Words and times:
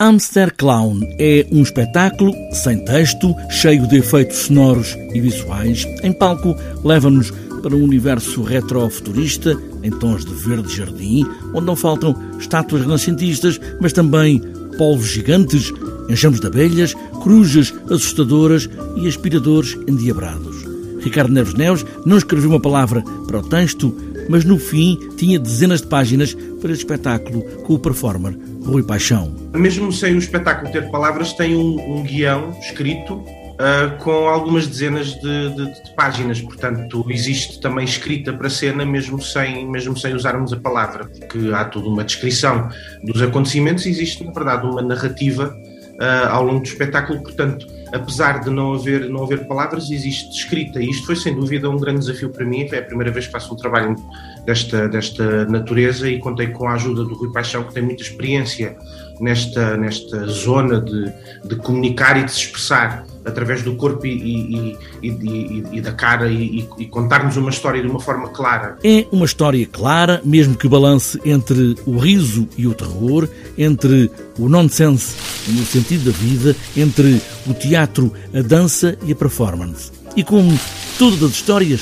Hamster 0.00 0.54
Clown 0.56 1.00
é 1.18 1.44
um 1.50 1.60
espetáculo 1.60 2.32
sem 2.52 2.84
texto, 2.84 3.34
cheio 3.50 3.84
de 3.88 3.96
efeitos 3.96 4.36
sonoros 4.36 4.96
e 5.12 5.20
visuais. 5.20 5.84
Em 6.04 6.12
palco, 6.12 6.56
leva-nos 6.84 7.32
para 7.62 7.74
um 7.74 7.82
universo 7.82 8.42
retrofuturista, 8.42 9.60
em 9.82 9.90
tons 9.90 10.24
de 10.24 10.32
verde 10.34 10.76
jardim, 10.76 11.26
onde 11.52 11.66
não 11.66 11.74
faltam 11.74 12.14
estátuas 12.38 12.82
renascentistas, 12.82 13.60
mas 13.80 13.92
também 13.92 14.40
polvos 14.78 15.08
gigantes, 15.08 15.72
enxames 16.08 16.38
de 16.38 16.46
abelhas, 16.46 16.94
corujas 17.20 17.74
assustadoras 17.86 18.70
e 18.96 19.08
aspiradores 19.08 19.76
endiabrados. 19.88 20.64
Ricardo 21.00 21.32
Neves 21.32 21.54
Neves 21.54 21.84
não 22.06 22.18
escreveu 22.18 22.50
uma 22.50 22.60
palavra 22.60 23.02
para 23.26 23.40
o 23.40 23.48
texto, 23.48 23.92
mas 24.28 24.44
no 24.44 24.58
fim 24.58 24.98
tinha 25.16 25.38
dezenas 25.38 25.80
de 25.80 25.86
páginas 25.86 26.34
para 26.34 26.72
este 26.72 26.84
espetáculo 26.84 27.42
com 27.64 27.74
o 27.74 27.78
performer 27.78 28.36
Rui 28.64 28.82
Paixão. 28.82 29.34
Mesmo 29.54 29.92
sem 29.92 30.14
o 30.14 30.18
espetáculo 30.18 30.70
ter 30.70 30.90
palavras, 30.90 31.32
tem 31.32 31.56
um, 31.56 31.98
um 31.98 32.02
guião 32.02 32.54
escrito 32.60 33.14
uh, 33.58 33.96
com 33.98 34.28
algumas 34.28 34.66
dezenas 34.66 35.14
de, 35.14 35.54
de, 35.54 35.82
de, 35.82 35.94
páginas. 35.96 36.40
Portanto, 36.40 37.04
existe 37.08 37.60
também 37.60 37.84
escrita 37.84 38.32
para 38.32 38.48
cena, 38.48 38.84
mesmo 38.84 39.20
sem, 39.20 39.68
mesmo 39.68 39.96
sem 39.96 40.14
usarmos 40.14 40.52
a 40.52 40.56
palavra, 40.56 41.06
porque 41.06 41.38
há 41.52 41.64
toda 41.64 41.88
uma 41.88 42.04
descrição 42.04 42.68
dos 43.04 43.20
acontecimentos 43.22 43.86
existe, 43.86 44.24
na 44.24 44.32
verdade, 44.32 44.66
uma 44.66 44.82
narrativa 44.82 45.54
uh, 46.00 46.28
ao 46.28 46.44
longo 46.44 46.60
do 46.60 46.66
espetáculo. 46.66 47.22
Portanto, 47.22 47.66
apesar 47.92 48.40
de 48.40 48.50
não 48.50 48.74
haver, 48.74 49.08
não 49.08 49.22
haver 49.22 49.46
palavras, 49.46 49.90
existe 49.90 50.30
escrita. 50.30 50.80
E 50.80 50.90
isto 50.90 51.06
foi, 51.06 51.16
sem 51.16 51.34
dúvida, 51.34 51.68
um 51.68 51.78
grande 51.78 52.00
desafio 52.00 52.30
para 52.30 52.44
mim. 52.44 52.68
É 52.70 52.78
a 52.78 52.82
primeira 52.82 53.12
vez 53.12 53.26
que 53.26 53.32
faço 53.32 53.52
um 53.52 53.56
trabalho 53.56 53.96
desta, 54.44 54.88
desta 54.88 55.44
natureza 55.46 56.08
e 56.08 56.18
contei 56.18 56.48
com 56.48 56.68
a 56.68 56.74
ajuda 56.74 57.04
do 57.04 57.14
Rui 57.14 57.32
Paixão, 57.32 57.64
que 57.64 57.74
tem 57.74 57.82
muita 57.82 58.02
experiência 58.02 58.76
nesta, 59.20 59.76
nesta 59.76 60.26
zona 60.26 60.80
de, 60.80 61.12
de 61.44 61.56
comunicar 61.56 62.16
e 62.18 62.24
de 62.24 62.32
se 62.32 62.38
expressar 62.38 63.04
através 63.24 63.62
do 63.62 63.74
corpo 63.74 64.06
e, 64.06 64.10
e, 64.10 64.78
e, 65.02 65.64
e 65.72 65.80
da 65.80 65.92
cara 65.92 66.30
e, 66.30 66.66
contar-nos 66.90 67.36
uma 67.36 67.50
história 67.50 67.80
de 67.82 67.88
uma 67.88 68.00
forma 68.00 68.28
clara. 68.28 68.78
É 68.82 69.06
uma 69.12 69.26
história 69.26 69.66
clara, 69.66 70.20
mesmo 70.24 70.56
que 70.56 70.68
balance 70.68 71.20
entre 71.24 71.76
o 71.86 71.98
riso 71.98 72.48
e 72.56 72.66
o 72.66 72.74
terror, 72.74 73.28
entre 73.56 74.10
o 74.38 74.48
nonsense 74.48 75.14
no 75.48 75.64
sentido 75.64 76.10
da 76.10 76.18
vida, 76.18 76.56
entre 76.76 77.20
o 77.48 77.54
teatro, 77.54 78.12
a 78.34 78.42
dança 78.42 78.96
e 79.04 79.12
a 79.12 79.16
performance. 79.16 79.90
E 80.16 80.22
como 80.22 80.58
todas 80.98 81.22
as 81.22 81.30
histórias, 81.30 81.80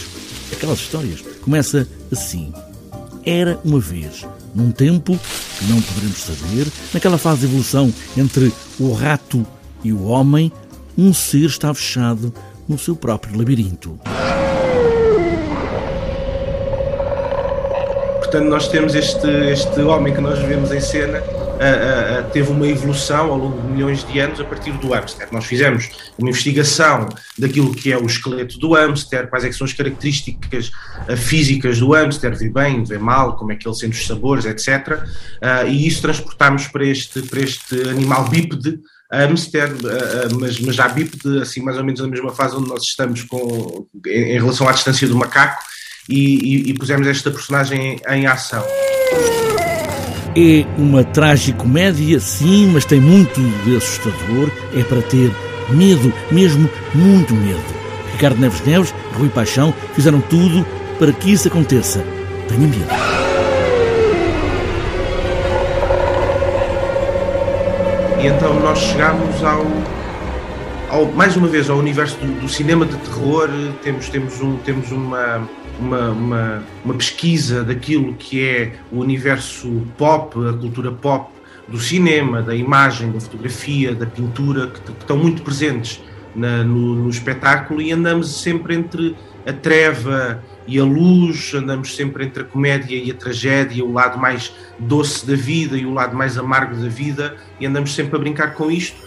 aquelas 0.52 0.78
histórias, 0.78 1.24
começa 1.42 1.86
assim. 2.12 2.52
Era 3.24 3.58
uma 3.64 3.80
vez, 3.80 4.24
num 4.54 4.70
tempo 4.70 5.18
que 5.58 5.64
não 5.66 5.80
poderemos 5.80 6.18
saber, 6.18 6.66
naquela 6.94 7.18
fase 7.18 7.40
de 7.40 7.46
evolução 7.46 7.92
entre 8.16 8.52
o 8.78 8.92
rato 8.92 9.44
e 9.82 9.92
o 9.92 10.04
homem, 10.04 10.52
um 10.96 11.12
ser 11.12 11.46
está 11.46 11.72
fechado 11.74 12.32
no 12.68 12.78
seu 12.78 12.94
próprio 12.94 13.36
labirinto. 13.36 13.98
Portanto, 18.18 18.48
nós 18.48 18.68
temos 18.68 18.94
este, 18.94 19.28
este 19.50 19.80
homem 19.80 20.12
que 20.12 20.20
nós 20.20 20.38
vemos 20.40 20.72
em 20.72 20.80
cena, 20.80 21.22
teve 22.32 22.50
uma 22.50 22.66
evolução 22.66 23.30
ao 23.30 23.38
longo 23.38 23.60
de 23.60 23.68
milhões 23.68 24.04
de 24.04 24.18
anos 24.18 24.40
a 24.40 24.44
partir 24.44 24.72
do 24.72 24.88
hamster. 24.90 25.28
Nós 25.32 25.44
fizemos 25.44 25.88
uma 26.18 26.28
investigação 26.28 27.08
daquilo 27.38 27.74
que 27.74 27.92
é 27.92 27.98
o 27.98 28.06
esqueleto 28.06 28.58
do 28.58 28.74
hamster, 28.74 29.28
quais 29.28 29.44
é 29.44 29.52
são 29.52 29.64
as 29.64 29.72
características 29.72 30.70
uh, 31.08 31.16
físicas 31.16 31.78
do 31.78 31.92
hamster, 31.92 32.36
vê 32.36 32.48
bem, 32.48 32.84
vê 32.84 32.98
mal, 32.98 33.36
como 33.36 33.52
é 33.52 33.56
que 33.56 33.66
ele 33.66 33.74
sente 33.74 33.98
os 33.98 34.06
sabores, 34.06 34.44
etc. 34.44 35.02
e 35.68 35.86
isso 35.86 36.02
transportámos 36.02 36.68
para 36.68 36.84
este, 36.84 37.22
para 37.22 37.40
este 37.40 37.88
animal 37.88 38.28
bípede, 38.28 38.78
hamster, 39.10 39.70
mas, 40.38 40.58
mas 40.60 40.74
já 40.74 40.88
bípede, 40.88 41.40
assim 41.40 41.62
mais 41.62 41.78
ou 41.78 41.84
menos 41.84 42.00
na 42.00 42.08
mesma 42.08 42.32
fase 42.32 42.56
onde 42.56 42.68
nós 42.68 42.82
estamos 42.82 43.22
com, 43.22 43.86
em, 44.06 44.32
em 44.32 44.38
relação 44.38 44.68
à 44.68 44.72
distância 44.72 45.06
do 45.06 45.16
macaco, 45.16 45.62
e, 46.08 46.68
e, 46.68 46.70
e 46.70 46.74
pusemos 46.74 47.06
esta 47.06 47.30
personagem 47.30 48.00
em, 48.08 48.14
em 48.14 48.26
ação. 48.26 48.64
É 50.38 50.66
uma 50.76 51.02
tragicomédia, 51.02 52.20
sim, 52.20 52.70
mas 52.70 52.84
tem 52.84 53.00
muito 53.00 53.40
de 53.64 53.74
assustador. 53.74 54.50
É 54.76 54.82
para 54.84 55.00
ter 55.00 55.32
medo, 55.70 56.12
mesmo 56.30 56.68
muito 56.94 57.34
medo. 57.34 57.64
Ricardo 58.12 58.38
Neves 58.38 58.60
Neves, 58.66 58.94
Rui 59.14 59.30
Paixão 59.30 59.72
fizeram 59.94 60.20
tudo 60.20 60.66
para 60.98 61.10
que 61.10 61.32
isso 61.32 61.48
aconteça. 61.48 62.04
Tenha 62.48 62.60
medo. 62.60 62.86
E 68.20 68.26
então 68.26 68.60
nós 68.60 68.78
chegamos 68.78 69.42
ao, 69.42 69.66
ao 70.90 71.06
mais 71.12 71.34
uma 71.34 71.48
vez 71.48 71.70
ao 71.70 71.78
universo 71.78 72.18
do, 72.18 72.40
do 72.42 72.48
cinema 72.48 72.84
de 72.84 72.94
terror. 72.98 73.48
Temos, 73.82 74.10
temos, 74.10 74.38
um, 74.42 74.58
temos 74.58 74.92
uma 74.92 75.48
uma, 75.78 76.10
uma, 76.10 76.62
uma 76.84 76.94
pesquisa 76.94 77.62
daquilo 77.62 78.14
que 78.14 78.42
é 78.42 78.74
o 78.90 79.00
universo 79.00 79.86
pop, 79.96 80.36
a 80.48 80.52
cultura 80.52 80.92
pop 80.92 81.30
do 81.68 81.78
cinema, 81.78 82.42
da 82.42 82.54
imagem, 82.54 83.10
da 83.10 83.20
fotografia, 83.20 83.94
da 83.94 84.06
pintura, 84.06 84.68
que, 84.68 84.80
que 84.80 84.92
estão 84.92 85.16
muito 85.16 85.42
presentes 85.42 86.00
na, 86.34 86.62
no, 86.62 86.94
no, 86.94 87.10
espetáculo 87.10 87.80
e 87.80 87.92
andamos 87.92 88.42
sempre 88.42 88.74
entre 88.74 89.16
a 89.46 89.52
treva 89.52 90.42
e 90.66 90.78
a 90.78 90.84
luz, 90.84 91.54
andamos 91.54 91.94
sempre 91.94 92.24
entre 92.24 92.42
a 92.42 92.44
comédia 92.44 92.96
e 92.96 93.10
a 93.10 93.14
tragédia, 93.14 93.84
o 93.84 93.92
lado 93.92 94.18
mais 94.18 94.52
doce 94.78 95.26
da 95.26 95.34
vida 95.34 95.76
e 95.76 95.86
o 95.86 95.92
lado 95.92 96.16
mais 96.16 96.36
amargo 96.36 96.76
da 96.76 96.88
vida, 96.88 97.36
e 97.60 97.66
andamos 97.66 97.94
sempre 97.94 98.16
a 98.16 98.18
brincar 98.18 98.54
com 98.54 98.70
isto, 98.70 99.00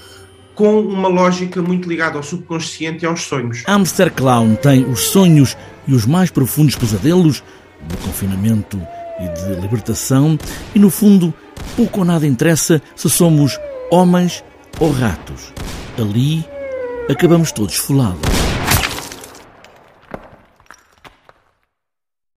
com 0.60 0.82
uma 0.82 1.08
lógica 1.08 1.62
muito 1.62 1.88
ligada 1.88 2.18
ao 2.18 2.24
subconsciente 2.24 3.06
e 3.06 3.08
aos 3.08 3.22
sonhos. 3.22 3.64
Hamster 3.66 4.12
Clown 4.12 4.56
tem 4.56 4.84
os 4.84 5.08
sonhos 5.08 5.56
e 5.88 5.94
os 5.94 6.06
mais 6.06 6.30
profundos 6.30 6.76
pesadelos 6.76 7.42
do 7.88 7.96
confinamento 8.00 8.78
e 9.22 9.30
de 9.30 9.62
libertação, 9.62 10.38
e 10.76 10.80
no 10.80 10.90
fundo, 10.90 11.34
pouco 11.78 12.00
ou 12.00 12.06
nada 12.06 12.28
interessa 12.28 12.82
se 12.94 13.10
somos 13.10 13.58
homens 13.90 14.44
ou 14.82 14.92
ratos. 14.92 15.54
Ali 15.98 16.46
acabamos 17.10 17.54
todos 17.54 17.78
folados. 17.78 18.49